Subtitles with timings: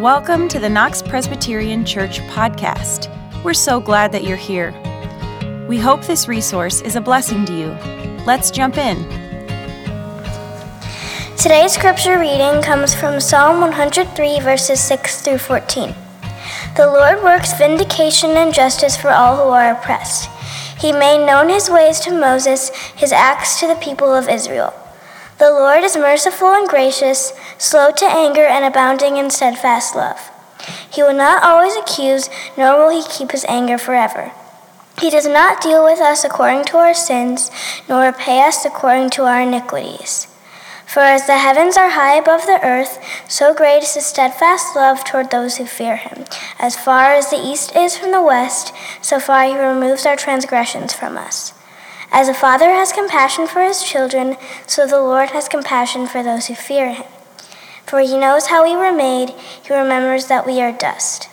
[0.00, 3.08] Welcome to the Knox Presbyterian Church podcast.
[3.44, 4.72] We're so glad that you're here.
[5.68, 7.68] We hope this resource is a blessing to you.
[8.26, 9.04] Let's jump in.
[11.36, 15.94] Today's scripture reading comes from Psalm 103, verses 6 through 14.
[16.76, 20.28] The Lord works vindication and justice for all who are oppressed.
[20.76, 24.74] He made known his ways to Moses, his acts to the people of Israel.
[25.38, 27.32] The Lord is merciful and gracious,
[27.64, 30.30] slow to anger, and abounding in steadfast love.
[30.90, 34.32] He will not always accuse, nor will he keep his anger forever.
[35.00, 37.50] He does not deal with us according to our sins,
[37.88, 40.28] nor repay us according to our iniquities.
[40.86, 45.02] For as the heavens are high above the earth, so great is his steadfast love
[45.02, 46.24] toward those who fear him.
[46.58, 50.92] As far as the east is from the west, so far he removes our transgressions
[50.92, 51.52] from us.
[52.12, 56.46] As a father has compassion for his children, so the Lord has compassion for those
[56.46, 57.13] who fear him.
[57.94, 59.30] For he knows how we were made,
[59.62, 61.28] he remembers that we are dust.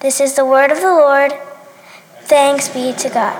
[0.00, 1.34] This is the word of the Lord.
[2.22, 3.36] Thanks be to God.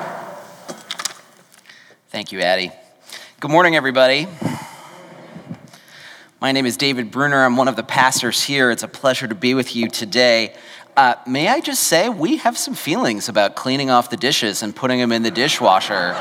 [2.10, 2.70] Thank you, Addie.
[3.40, 4.28] Good morning, everybody.
[6.42, 7.42] My name is David Bruner.
[7.42, 8.70] I'm one of the pastors here.
[8.70, 10.54] It's a pleasure to be with you today.
[10.94, 14.76] Uh, may I just say, we have some feelings about cleaning off the dishes and
[14.76, 16.12] putting them in the dishwasher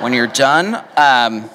[0.00, 0.74] when you're done.
[0.98, 1.48] Um,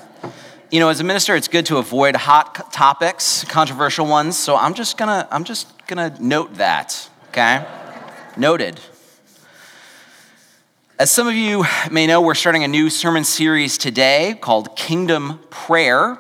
[0.75, 4.37] you know, as a minister, it's good to avoid hot topics, controversial ones.
[4.37, 7.09] So I'm just gonna, I'm just gonna note that.
[7.29, 7.65] Okay,
[8.35, 8.81] noted.
[10.99, 15.39] As some of you may know, we're starting a new sermon series today called Kingdom
[15.49, 16.17] Prayer.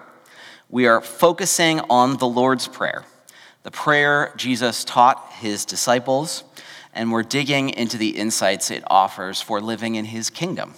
[0.69, 3.03] We are focusing on the Lord's Prayer,
[3.63, 6.45] the prayer Jesus taught his disciples,
[6.93, 10.75] and we're digging into the insights it offers for living in his kingdom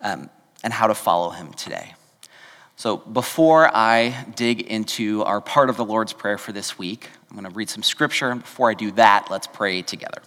[0.00, 0.30] um,
[0.62, 1.94] and how to follow him today.
[2.76, 7.36] So, before I dig into our part of the Lord's Prayer for this week, I'm
[7.36, 8.30] going to read some scripture.
[8.30, 10.22] And before I do that, let's pray together.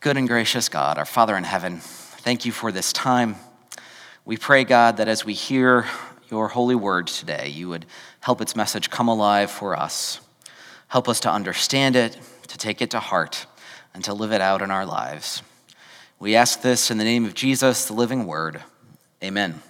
[0.00, 3.36] Good and gracious God, our Father in heaven, thank you for this time.
[4.24, 5.86] We pray, God, that as we hear
[6.30, 7.86] your holy word today, you would
[8.20, 10.20] help its message come alive for us.
[10.88, 12.18] Help us to understand it,
[12.48, 13.46] to take it to heart,
[13.94, 15.42] and to live it out in our lives.
[16.18, 18.62] We ask this in the name of Jesus, the living word.
[19.22, 19.60] Amen.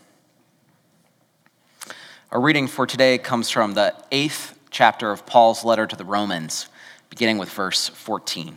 [2.31, 6.69] Our reading for today comes from the eighth chapter of Paul's letter to the Romans,
[7.09, 8.57] beginning with verse 14.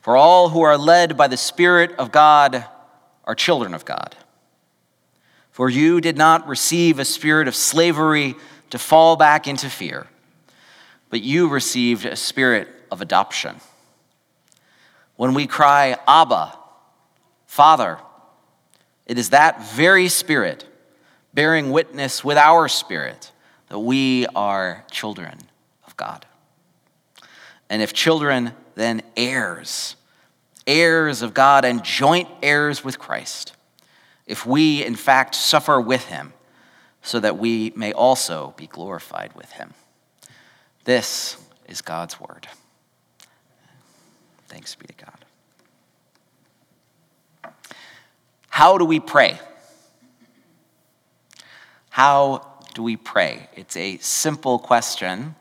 [0.00, 2.64] For all who are led by the Spirit of God
[3.24, 4.16] are children of God.
[5.50, 8.34] For you did not receive a spirit of slavery
[8.70, 10.08] to fall back into fear,
[11.08, 13.60] but you received a spirit of adoption
[15.16, 16.56] when we cry, Abba,
[17.46, 17.98] Father,
[19.06, 20.64] it is that very Spirit
[21.34, 23.32] bearing witness with our spirit
[23.68, 25.36] that we are children
[25.86, 26.24] of God.
[27.68, 29.96] And if children, then heirs,
[30.66, 33.52] heirs of God and joint heirs with Christ,
[34.26, 36.32] if we in fact suffer with him,
[37.02, 39.74] so that we may also be glorified with him.
[40.84, 41.36] This
[41.68, 42.46] is God's word.
[44.48, 45.24] Thanks be to God.
[48.48, 49.38] How do we pray?
[51.94, 52.42] How
[52.74, 53.48] do we pray?
[53.54, 55.36] It's a simple question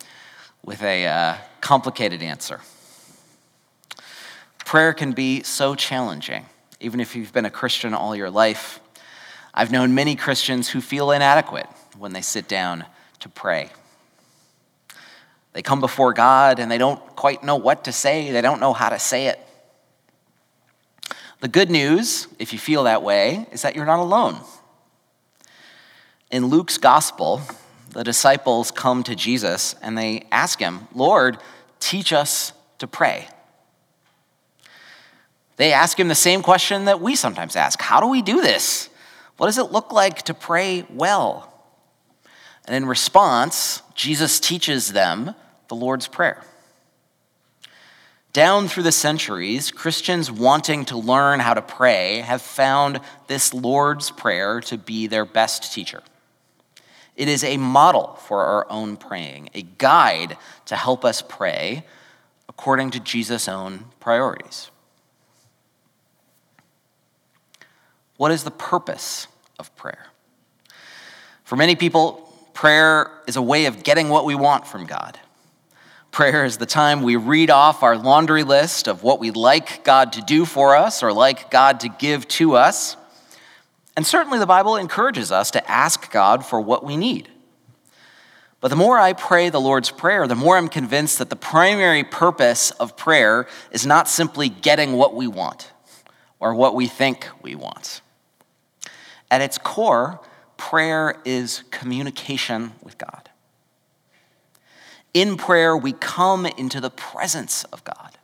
[0.64, 2.62] with a uh, complicated answer.
[4.64, 6.46] Prayer can be so challenging,
[6.80, 8.80] even if you've been a Christian all your life.
[9.52, 11.66] I've known many Christians who feel inadequate
[11.98, 12.86] when they sit down
[13.22, 13.72] to pray.
[15.54, 18.74] They come before God and they don't quite know what to say, they don't know
[18.74, 19.40] how to say it.
[21.40, 24.40] The good news, if you feel that way, is that you're not alone.
[26.34, 27.44] In Luke's gospel,
[27.92, 31.38] the disciples come to Jesus and they ask him, Lord,
[31.80, 33.28] teach us to pray.
[35.58, 38.90] They ask him the same question that we sometimes ask How do we do this?
[39.38, 41.54] What does it look like to pray well?
[42.66, 45.36] And in response, Jesus teaches them
[45.68, 46.42] the Lord's Prayer.
[48.32, 54.10] Down through the centuries, Christians wanting to learn how to pray have found this Lord's
[54.10, 56.02] Prayer to be their best teacher.
[57.16, 61.86] It is a model for our own praying, a guide to help us pray
[62.50, 64.72] according to Jesus' own priorities.
[68.18, 69.28] What is the purpose
[69.60, 70.08] of prayer?
[71.44, 75.20] For many people, prayer is a way of getting what we want from God.
[76.12, 80.14] Prayer is the time we read off our laundry list of what we'd like God
[80.14, 82.96] to do for us or like God to give to us.
[83.96, 87.30] And certainly the Bible encourages us to ask God for what we need.
[88.60, 92.04] But the more I pray the Lord's Prayer, the more I'm convinced that the primary
[92.04, 95.72] purpose of prayer is not simply getting what we want
[96.40, 98.02] or what we think we want.
[99.30, 100.22] At its core,
[100.58, 103.30] prayer is communication with God.
[105.14, 108.18] In prayer, we come into the presence of God,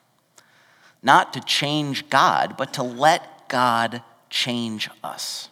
[1.04, 5.50] not to change God, but to let God change us.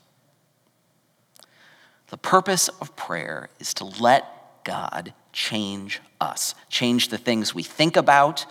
[2.07, 7.97] The purpose of prayer is to let God change us, change the things we think
[7.97, 8.45] about,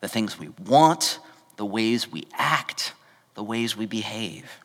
[0.00, 1.18] the things we want,
[1.56, 2.94] the ways we act,
[3.34, 4.60] the ways we behave.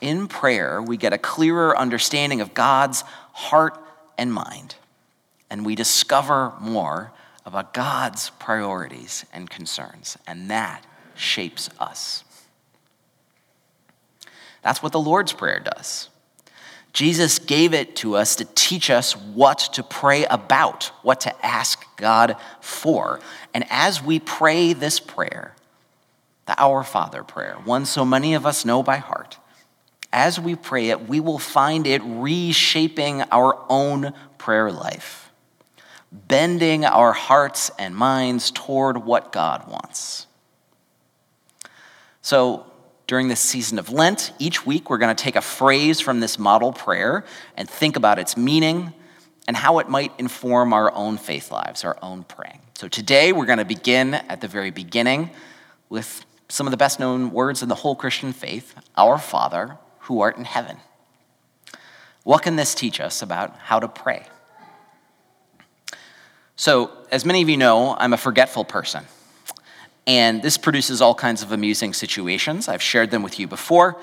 [0.00, 3.02] In prayer, we get a clearer understanding of God's
[3.32, 3.78] heart
[4.16, 4.76] and mind,
[5.50, 7.12] and we discover more
[7.44, 10.84] about God's priorities and concerns, and that
[11.14, 12.24] shapes us.
[14.62, 16.10] That's what the Lord's Prayer does.
[16.92, 21.84] Jesus gave it to us to teach us what to pray about, what to ask
[21.96, 23.20] God for.
[23.54, 25.54] And as we pray this prayer,
[26.46, 29.38] the Our Father prayer, one so many of us know by heart,
[30.12, 35.30] as we pray it, we will find it reshaping our own prayer life,
[36.10, 40.26] bending our hearts and minds toward what God wants.
[42.22, 42.66] So,
[43.08, 46.38] during this season of Lent, each week we're going to take a phrase from this
[46.38, 47.24] model prayer
[47.56, 48.92] and think about its meaning
[49.48, 52.60] and how it might inform our own faith lives, our own praying.
[52.74, 55.30] So today we're going to begin at the very beginning
[55.88, 60.20] with some of the best known words in the whole Christian faith Our Father, who
[60.20, 60.76] art in heaven.
[62.24, 64.26] What can this teach us about how to pray?
[66.56, 69.04] So, as many of you know, I'm a forgetful person.
[70.08, 72.66] And this produces all kinds of amusing situations.
[72.66, 74.00] I've shared them with you before.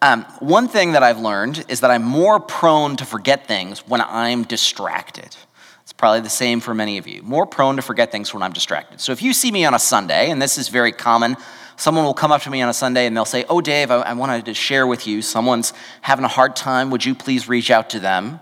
[0.00, 4.00] Um, one thing that I've learned is that I'm more prone to forget things when
[4.00, 5.36] I'm distracted.
[5.82, 7.22] It's probably the same for many of you.
[7.24, 9.00] More prone to forget things when I'm distracted.
[9.00, 11.36] So if you see me on a Sunday, and this is very common,
[11.76, 13.96] someone will come up to me on a Sunday and they'll say, Oh, Dave, I,
[13.96, 15.22] I wanted to share with you.
[15.22, 15.72] Someone's
[16.02, 16.90] having a hard time.
[16.90, 18.38] Would you please reach out to them?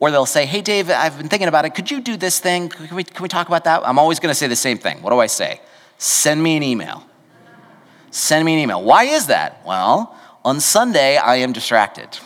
[0.00, 1.76] Or they'll say, Hey, Dave, I've been thinking about it.
[1.76, 2.68] Could you do this thing?
[2.68, 3.86] Can we, can we talk about that?
[3.86, 5.02] I'm always going to say the same thing.
[5.02, 5.60] What do I say?
[6.02, 7.04] Send me an email.
[8.10, 8.82] Send me an email.
[8.82, 9.62] Why is that?
[9.64, 12.18] Well, on Sunday, I am distracted.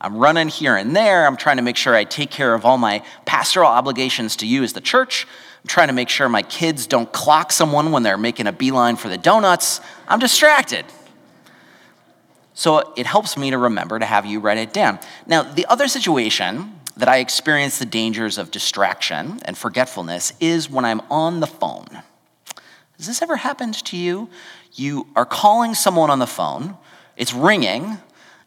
[0.00, 1.26] I'm running here and there.
[1.26, 4.62] I'm trying to make sure I take care of all my pastoral obligations to you
[4.62, 5.26] as the church.
[5.62, 8.96] I'm trying to make sure my kids don't clock someone when they're making a beeline
[8.96, 9.80] for the donuts.
[10.06, 10.86] I'm distracted.
[12.54, 14.98] So it helps me to remember to have you write it down.
[15.26, 20.84] Now, the other situation that I experience the dangers of distraction and forgetfulness is when
[20.84, 22.02] I'm on the phone.
[22.98, 24.28] Has this ever happened to you?
[24.72, 26.76] You are calling someone on the phone,
[27.16, 27.98] it's ringing,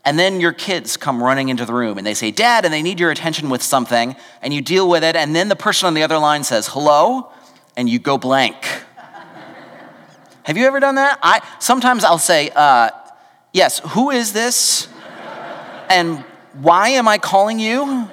[0.03, 2.81] and then your kids come running into the room and they say, Dad, and they
[2.81, 5.94] need your attention with something, and you deal with it, and then the person on
[5.94, 7.31] the other line says, Hello,
[7.77, 8.56] and you go blank.
[10.44, 11.19] Have you ever done that?
[11.24, 12.89] I sometimes I'll say, uh,
[13.53, 14.88] Yes, who is this?
[15.89, 16.19] and
[16.53, 18.07] why am I calling you?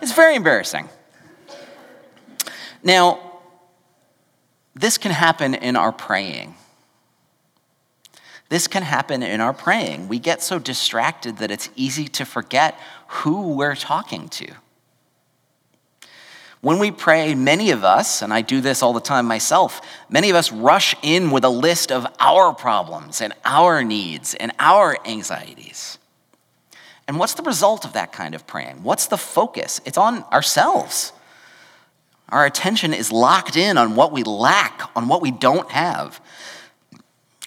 [0.00, 0.88] It's very embarrassing.
[2.82, 3.31] Now,
[4.74, 6.54] this can happen in our praying.
[8.48, 10.08] This can happen in our praying.
[10.08, 12.78] We get so distracted that it's easy to forget
[13.08, 14.52] who we're talking to.
[16.60, 20.30] When we pray, many of us, and I do this all the time myself, many
[20.30, 24.96] of us rush in with a list of our problems and our needs and our
[25.04, 25.98] anxieties.
[27.08, 28.84] And what's the result of that kind of praying?
[28.84, 29.80] What's the focus?
[29.84, 31.12] It's on ourselves.
[32.32, 36.18] Our attention is locked in on what we lack, on what we don't have.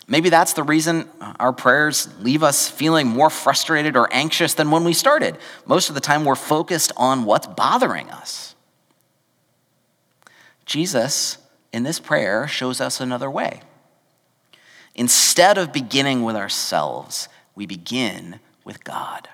[0.07, 4.83] Maybe that's the reason our prayers leave us feeling more frustrated or anxious than when
[4.83, 5.39] we started.
[5.65, 8.53] Most of the time, we're focused on what's bothering us.
[10.67, 11.39] Jesus,
[11.73, 13.61] in this prayer, shows us another way.
[14.93, 19.29] Instead of beginning with ourselves, we begin with God.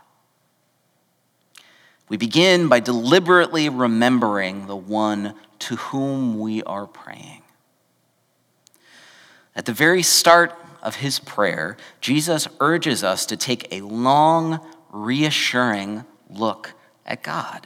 [2.12, 7.42] We begin by deliberately remembering the one to whom we are praying.
[9.56, 16.04] At the very start of his prayer, Jesus urges us to take a long, reassuring
[16.30, 16.74] look
[17.06, 17.66] at God,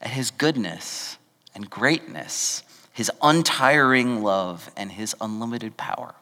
[0.00, 1.18] at his goodness
[1.56, 6.14] and greatness, his untiring love, and his unlimited power.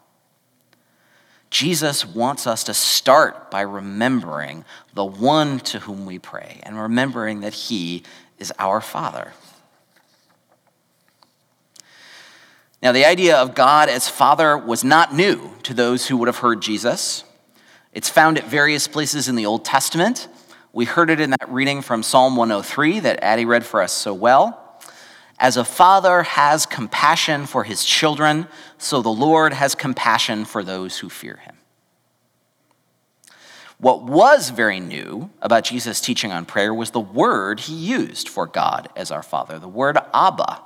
[1.56, 7.40] Jesus wants us to start by remembering the one to whom we pray and remembering
[7.40, 8.02] that he
[8.38, 9.32] is our Father.
[12.82, 16.36] Now, the idea of God as Father was not new to those who would have
[16.36, 17.24] heard Jesus.
[17.94, 20.28] It's found at various places in the Old Testament.
[20.74, 24.12] We heard it in that reading from Psalm 103 that Addie read for us so
[24.12, 24.65] well.
[25.38, 30.98] As a father has compassion for his children, so the Lord has compassion for those
[30.98, 31.56] who fear him.
[33.78, 38.46] What was very new about Jesus' teaching on prayer was the word he used for
[38.46, 40.62] God as our Father, the word Abba.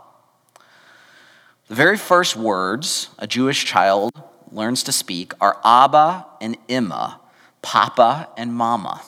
[1.67, 4.13] The very first words a Jewish child
[4.53, 7.21] learns to speak are Abba and Imma,
[7.63, 9.03] Papa and Mama.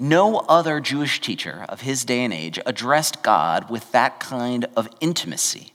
[0.00, 4.88] No other Jewish teacher of his day and age addressed God with that kind of
[5.00, 5.72] intimacy,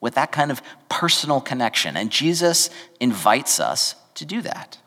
[0.00, 1.98] with that kind of personal connection.
[1.98, 4.78] And Jesus invites us to do that.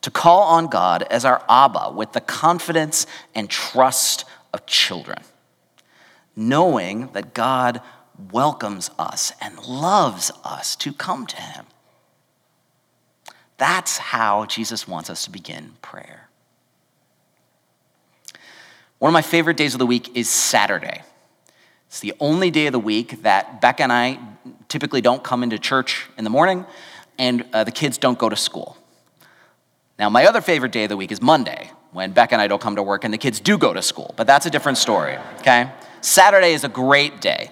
[0.00, 3.06] To call on God as our Abba with the confidence
[3.36, 5.22] and trust of children,
[6.34, 7.80] knowing that God
[8.32, 11.66] welcomes us and loves us to come to Him.
[13.58, 16.28] That's how Jesus wants us to begin prayer.
[18.98, 21.02] One of my favorite days of the week is Saturday.
[21.88, 24.18] It's the only day of the week that Becca and I
[24.68, 26.64] typically don't come into church in the morning,
[27.18, 28.76] and uh, the kids don't go to school.
[29.98, 32.60] Now, my other favorite day of the week is Monday, when Becca and I don't
[32.60, 35.16] come to work and the kids do go to school, but that's a different story,
[35.38, 35.70] okay?
[36.00, 37.50] Saturday is a great day.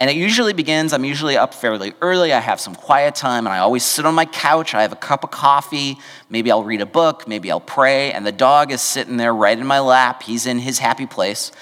[0.00, 2.32] And it usually begins, I'm usually up fairly early.
[2.32, 4.74] I have some quiet time, and I always sit on my couch.
[4.74, 5.96] I have a cup of coffee.
[6.28, 7.28] Maybe I'll read a book.
[7.28, 8.12] Maybe I'll pray.
[8.12, 10.24] And the dog is sitting there right in my lap.
[10.24, 11.52] He's in his happy place.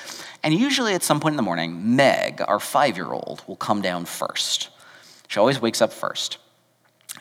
[0.42, 3.82] And usually at some point in the morning, Meg, our five year old, will come
[3.82, 4.70] down first.
[5.28, 6.38] She always wakes up first.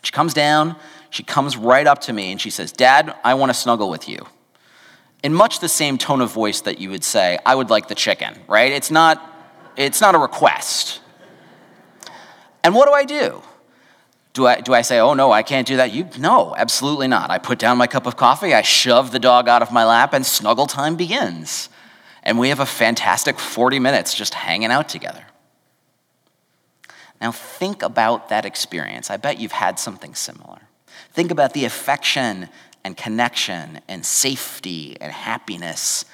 [0.04, 0.76] She comes down,
[1.10, 4.08] she comes right up to me, and she says, Dad, I want to snuggle with
[4.08, 4.26] you.
[5.24, 7.96] In much the same tone of voice that you would say, I would like the
[7.96, 8.72] chicken, right?
[8.72, 9.22] It's not,
[9.80, 11.00] it's not a request.
[12.64, 13.42] And what do I do?
[14.34, 15.94] Do I, do I say, oh no, I can't do that?
[15.94, 17.32] You, no, absolutely not.
[17.32, 20.14] I put down my cup of coffee, I shove the dog out of my lap,
[20.14, 21.70] and snuggle time begins.
[22.24, 25.26] And we have a fantastic 40 minutes just hanging out together.
[27.22, 29.10] Now, think about that experience.
[29.10, 30.60] I bet you've had something similar.
[31.12, 32.50] Think about the affection
[32.84, 36.06] and connection and safety and happiness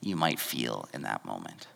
[0.00, 1.66] you might feel in that moment.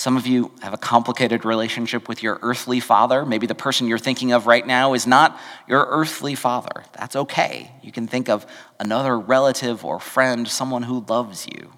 [0.00, 3.26] Some of you have a complicated relationship with your earthly father.
[3.26, 5.38] Maybe the person you're thinking of right now is not
[5.68, 6.84] your earthly father.
[6.94, 7.70] That's okay.
[7.82, 8.46] You can think of
[8.78, 11.74] another relative or friend, someone who loves you.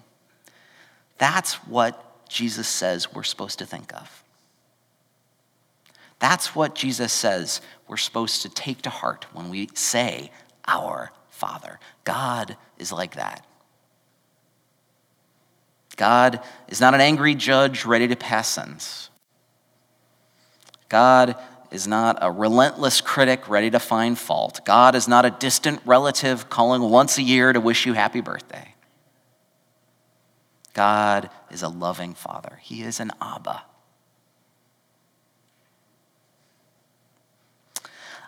[1.17, 4.23] That's what Jesus says we're supposed to think of.
[6.19, 10.31] That's what Jesus says we're supposed to take to heart when we say,
[10.65, 11.77] Our Father.
[12.05, 13.45] God is like that.
[15.95, 19.09] God is not an angry judge ready to pass sentence.
[20.89, 21.35] God
[21.71, 24.61] is not a relentless critic ready to find fault.
[24.63, 28.75] God is not a distant relative calling once a year to wish you happy birthday.
[30.73, 32.59] God is a loving father.
[32.61, 33.63] He is an Abba.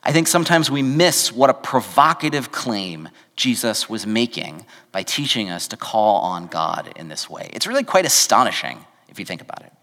[0.06, 5.68] I think sometimes we miss what a provocative claim Jesus was making by teaching us
[5.70, 7.50] to call on God in this way.
[7.54, 9.74] It's really quite astonishing if you think about it.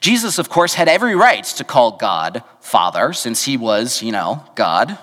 [0.00, 4.44] Jesus, of course, had every right to call God Father since he was, you know,
[4.54, 4.98] God.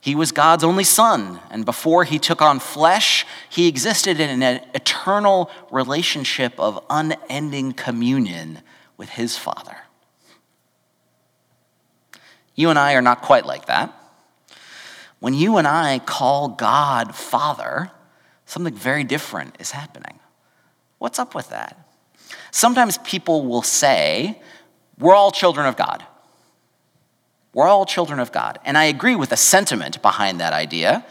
[0.00, 4.62] He was God's only son, and before he took on flesh, he existed in an
[4.72, 8.60] eternal relationship of unending communion
[8.96, 9.76] with his Father.
[12.58, 13.94] You and I are not quite like that.
[15.20, 17.92] When you and I call God Father,
[18.46, 20.18] something very different is happening.
[20.98, 21.78] What's up with that?
[22.50, 24.42] Sometimes people will say,
[24.98, 26.04] We're all children of God.
[27.54, 28.58] We're all children of God.
[28.64, 31.06] And I agree with the sentiment behind that idea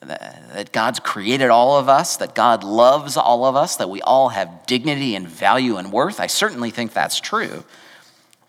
[0.00, 4.30] that God's created all of us, that God loves all of us, that we all
[4.30, 6.18] have dignity and value and worth.
[6.18, 7.62] I certainly think that's true.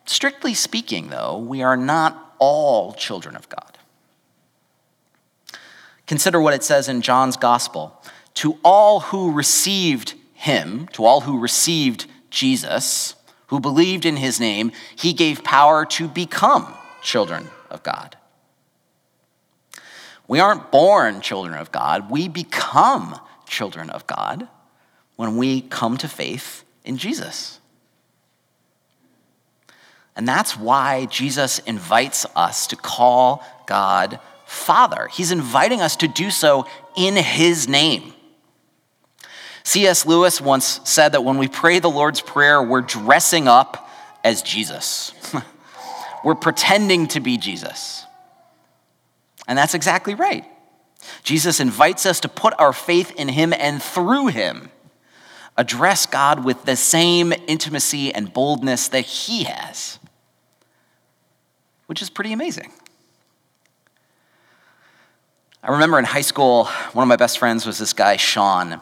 [0.07, 3.77] Strictly speaking, though, we are not all children of God.
[6.07, 8.01] Consider what it says in John's gospel
[8.35, 13.15] To all who received him, to all who received Jesus,
[13.47, 18.15] who believed in his name, he gave power to become children of God.
[20.27, 24.47] We aren't born children of God, we become children of God
[25.17, 27.56] when we come to faith in Jesus.
[30.17, 35.07] And that's why Jesus invites us to call God Father.
[35.11, 38.13] He's inviting us to do so in His name.
[39.63, 40.05] C.S.
[40.05, 43.89] Lewis once said that when we pray the Lord's Prayer, we're dressing up
[44.23, 45.13] as Jesus.
[46.23, 48.05] we're pretending to be Jesus.
[49.47, 50.45] And that's exactly right.
[51.23, 54.71] Jesus invites us to put our faith in him and through him
[55.57, 59.99] address God with the same intimacy and boldness that he has,
[61.87, 62.71] which is pretty amazing.
[65.63, 68.79] I remember in high school, one of my best friends was this guy, Sean.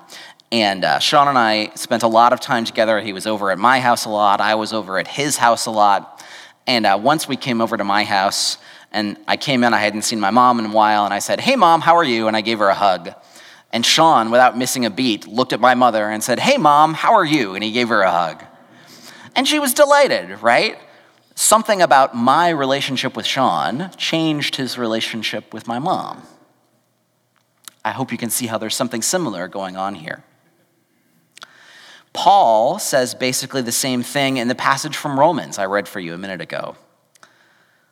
[0.51, 2.99] And uh, Sean and I spent a lot of time together.
[2.99, 5.71] He was over at my house a lot, I was over at his house a
[5.71, 6.23] lot.
[6.67, 8.57] And uh, once we came over to my house,
[8.91, 11.39] and I came in, I hadn't seen my mom in a while, and I said,
[11.39, 12.27] Hey, mom, how are you?
[12.27, 13.11] And I gave her a hug.
[13.71, 17.13] And Sean, without missing a beat, looked at my mother and said, Hey, mom, how
[17.13, 17.55] are you?
[17.55, 18.43] And he gave her a hug.
[19.35, 20.77] And she was delighted, right?
[21.35, 26.23] Something about my relationship with Sean changed his relationship with my mom.
[27.83, 30.23] I hope you can see how there's something similar going on here.
[32.13, 36.13] Paul says basically the same thing in the passage from Romans I read for you
[36.13, 36.77] a minute ago.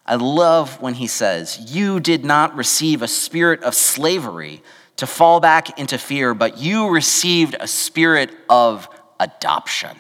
[0.06, 4.64] I love when he says, You did not receive a spirit of slavery
[4.96, 8.88] to fall back into fear, but you received a spirit of
[9.20, 9.98] adoption.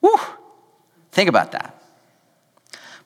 [0.00, 0.18] Whew.
[1.12, 1.79] Think about that.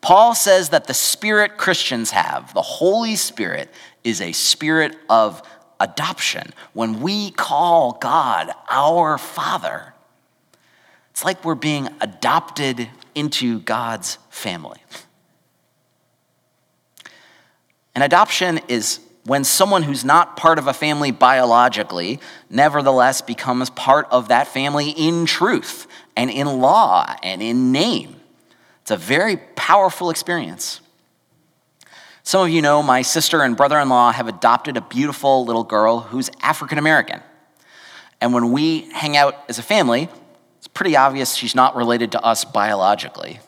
[0.04, 3.70] Paul says that the spirit Christians have, the Holy Spirit,
[4.04, 5.40] is a spirit of
[5.80, 6.52] adoption.
[6.74, 9.94] When we call God our Father,
[11.10, 14.76] it's like we're being adopted into God's family.
[17.94, 22.20] And adoption is when someone who's not part of a family biologically
[22.50, 28.16] nevertheless becomes part of that family in truth and in law and in name.
[28.84, 30.82] It's a very powerful experience.
[32.22, 35.64] Some of you know my sister and brother in law have adopted a beautiful little
[35.64, 37.22] girl who's African American.
[38.20, 40.10] And when we hang out as a family,
[40.58, 43.40] it's pretty obvious she's not related to us biologically.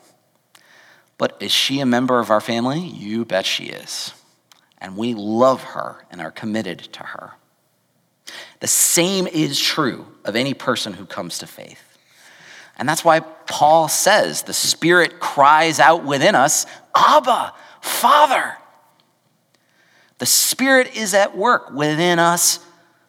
[1.19, 2.81] But is she a member of our family?
[2.81, 4.15] You bet she is
[4.79, 7.33] and we love her and are committed to her.
[8.61, 11.86] The same is true of any person who comes to faith.
[12.79, 18.57] And that's why Paul says the Spirit cries out within us, Abba, Father.
[20.19, 22.59] The Spirit is at work within us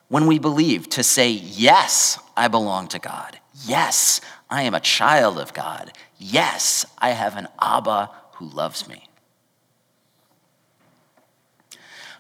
[0.10, 3.40] when we believe to say, Yes, I belong to God.
[3.66, 5.92] Yes, I am a child of God.
[6.18, 9.07] Yes, I have an Abba who loves me.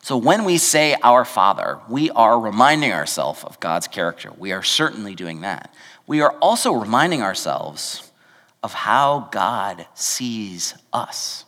[0.07, 4.31] So when we say our Father, we are reminding ourselves of God's character.
[4.37, 5.75] We are certainly doing that.
[6.07, 8.09] We are also reminding ourselves
[8.63, 11.43] of how God sees us.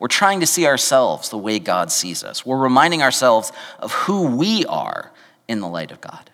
[0.00, 2.44] We're trying to see ourselves the way God sees us.
[2.44, 5.12] We're reminding ourselves of who we are
[5.46, 6.30] in the light of God.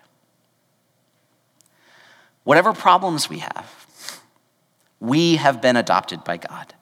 [2.43, 4.19] Whatever problems we have,
[4.99, 6.73] we have been adopted by God.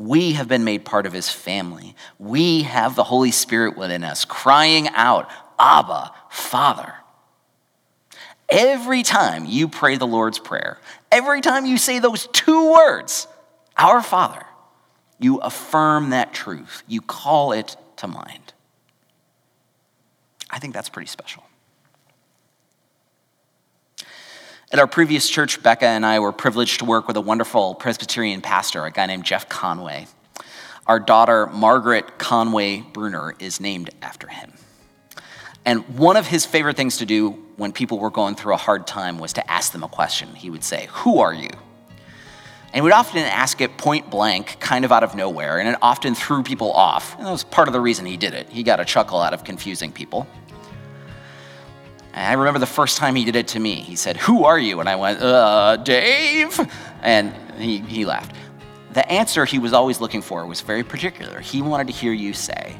[0.00, 1.94] We have been made part of his family.
[2.18, 6.94] We have the Holy Spirit within us, crying out, Abba, Father.
[8.48, 10.78] Every time you pray the Lord's Prayer,
[11.12, 13.28] every time you say those two words,
[13.76, 14.46] Our Father,
[15.18, 16.82] you affirm that truth.
[16.88, 18.54] You call it to mind.
[20.48, 21.42] I think that's pretty special.
[24.72, 28.40] At our previous church, Becca and I were privileged to work with a wonderful Presbyterian
[28.40, 30.06] pastor, a guy named Jeff Conway.
[30.86, 34.52] Our daughter, Margaret Conway Bruner, is named after him.
[35.64, 38.86] And one of his favorite things to do when people were going through a hard
[38.86, 40.36] time was to ask them a question.
[40.36, 41.50] He would say, Who are you?
[42.72, 46.14] And would often ask it point blank, kind of out of nowhere, and it often
[46.14, 47.16] threw people off.
[47.16, 48.48] And that was part of the reason he did it.
[48.48, 50.28] He got a chuckle out of confusing people.
[52.12, 53.76] I remember the first time he did it to me.
[53.76, 54.80] He said, Who are you?
[54.80, 56.58] And I went, Uh, Dave.
[57.02, 58.34] And he, he laughed.
[58.92, 61.40] The answer he was always looking for was very particular.
[61.40, 62.76] He wanted to hear you say,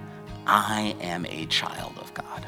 [0.46, 2.44] I am a child of God.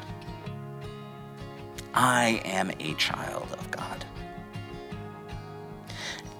[1.93, 4.05] I am a child of God.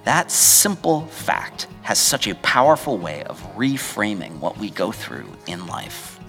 [0.03, 5.65] That simple fact has such a powerful way of reframing what we go through in
[5.65, 6.19] life.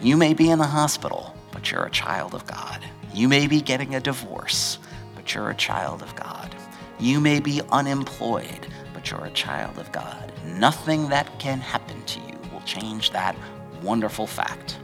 [0.00, 1.33] You may be in the hospital
[1.64, 2.84] but you're a child of God.
[3.14, 4.78] You may be getting a divorce,
[5.14, 6.54] but you're a child of God.
[7.00, 10.30] You may be unemployed, but you're a child of God.
[10.44, 13.34] Nothing that can happen to you will change that
[13.82, 14.78] wonderful fact.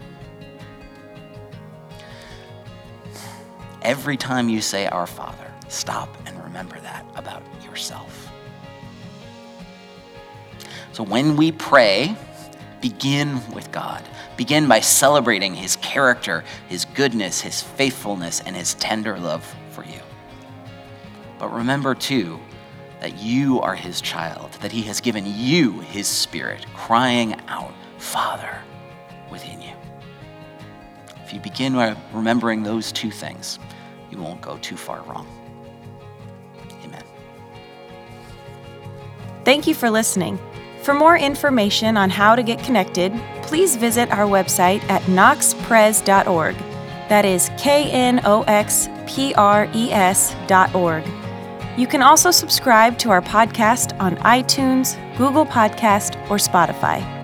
[3.83, 8.33] Every time you say, Our Father, stop and remember that about yourself.
[10.93, 12.17] So when we pray,
[12.81, 14.03] begin with God.
[14.41, 20.01] Begin by celebrating his character, his goodness, his faithfulness, and his tender love for you.
[21.39, 22.41] But remember, too,
[23.01, 28.63] that you are his child, that he has given you his spirit, crying out, Father,
[29.31, 29.75] within you.
[31.23, 33.59] If you begin by remembering those two things,
[34.11, 35.29] you won't go too far wrong.
[36.83, 37.05] Amen.
[39.45, 40.39] Thank you for listening.
[40.83, 43.13] For more information on how to get connected,
[43.51, 46.55] please visit our website at knoxpres.org.
[47.09, 51.05] That is K N O X P R E S dot org.
[51.77, 57.20] You can also subscribe to our podcast on iTunes, Google Podcast, or Spotify.